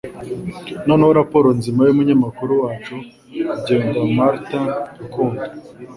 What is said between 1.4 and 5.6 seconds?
nzima yumunyamakuru wacu ugenda Martin Rukundo